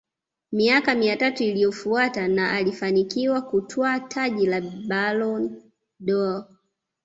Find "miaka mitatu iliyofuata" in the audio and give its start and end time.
0.51-2.27